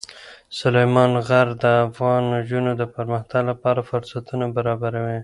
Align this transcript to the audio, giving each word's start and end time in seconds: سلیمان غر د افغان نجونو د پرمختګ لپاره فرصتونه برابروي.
سلیمان 0.59 1.11
غر 1.27 1.47
د 1.63 1.65
افغان 1.87 2.21
نجونو 2.35 2.71
د 2.77 2.83
پرمختګ 2.95 3.41
لپاره 3.51 3.87
فرصتونه 3.89 4.45
برابروي. 4.55 5.17